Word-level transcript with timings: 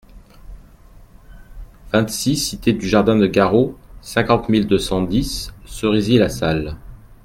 vingt-six 1.93 2.35
cité 2.35 2.73
du 2.73 2.87
Jardin 2.87 3.17
de 3.19 3.27
Garot, 3.27 3.77
cinquante 4.01 4.49
mille 4.49 4.65
deux 4.65 4.79
cent 4.79 5.03
dix 5.03 5.53
Cerisy-la-Salle 5.67 6.75